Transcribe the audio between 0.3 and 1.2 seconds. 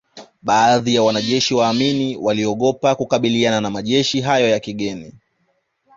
Baadhi wa